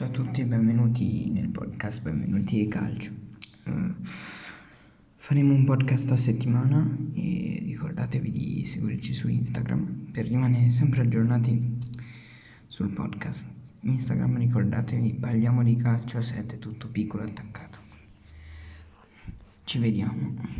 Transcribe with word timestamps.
Ciao 0.00 0.08
a 0.08 0.12
tutti, 0.12 0.42
benvenuti 0.44 1.28
nel 1.28 1.50
podcast, 1.50 2.00
benvenuti 2.00 2.56
di 2.56 2.68
calcio. 2.68 3.10
Uh, 3.64 3.94
faremo 5.16 5.52
un 5.52 5.66
podcast 5.66 6.10
a 6.10 6.16
settimana 6.16 6.96
e 7.12 7.60
ricordatevi 7.66 8.30
di 8.30 8.64
seguirci 8.64 9.12
su 9.12 9.28
Instagram 9.28 10.08
per 10.10 10.26
rimanere 10.26 10.70
sempre 10.70 11.02
aggiornati 11.02 11.76
sul 12.66 12.88
podcast. 12.88 13.46
Instagram 13.80 14.38
ricordatevi, 14.38 15.18
parliamo 15.20 15.62
di 15.62 15.76
calcio 15.76 16.22
7, 16.22 16.58
tutto 16.58 16.88
piccolo 16.88 17.24
attaccato. 17.24 17.78
Ci 19.64 19.78
vediamo. 19.78 20.59